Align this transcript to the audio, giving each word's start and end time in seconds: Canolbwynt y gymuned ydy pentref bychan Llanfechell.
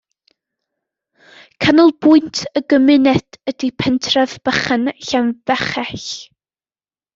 Canolbwynt 1.65 2.41
y 2.61 2.63
gymuned 2.75 3.39
ydy 3.53 3.71
pentref 3.83 4.35
bychan 4.51 4.91
Llanfechell. 5.11 6.11